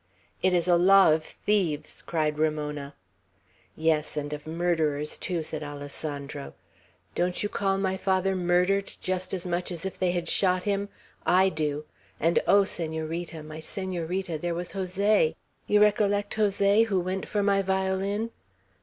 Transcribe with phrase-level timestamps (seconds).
[0.41, 2.95] "It's a law of thieves!" cried Ramona.
[3.75, 6.55] "Yes, and of murderers too," said Alessandro.
[7.13, 10.89] "Don't you call my father murdered just as much as if they had shot him?
[11.23, 11.85] I do!
[12.19, 15.35] and, O Senorita, my Senorita, there was Jose!
[15.67, 18.31] You recollect Jose, who went for my violin?